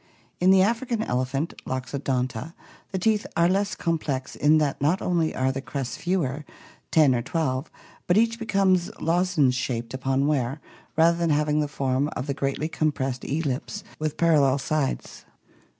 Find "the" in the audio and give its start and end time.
0.49-0.63, 2.91-2.97, 5.51-5.61, 11.59-11.67